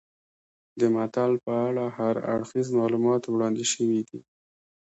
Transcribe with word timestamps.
د 0.79 0.81
متل 0.95 1.31
په 1.45 1.53
اړه 1.67 1.85
هر 1.97 2.15
اړخیز 2.33 2.67
معلومات 2.79 3.23
وړاندې 3.27 3.65
شوي 3.73 4.01
دي 4.09 4.19